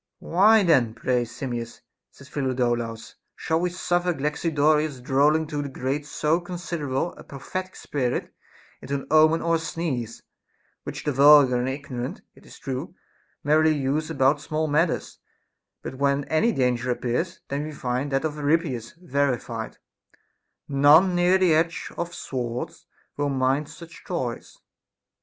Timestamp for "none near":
20.67-21.37